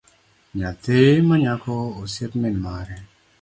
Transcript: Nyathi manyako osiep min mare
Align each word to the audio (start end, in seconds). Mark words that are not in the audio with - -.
Nyathi 0.57 0.97
manyako 1.27 1.73
osiep 2.01 2.31
min 2.41 2.55
mare 2.65 2.97